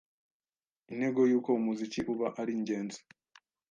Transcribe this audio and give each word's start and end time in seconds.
intego 0.91 1.21
y'uko 1.31 1.49
umuziki 1.59 1.99
uba 2.13 2.27
ari 2.39 2.51
ingenzi 2.57 2.99